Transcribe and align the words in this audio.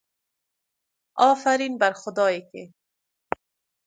آفرین 1.31 1.73
بر 1.77 1.91
خدائیکه 2.01 2.73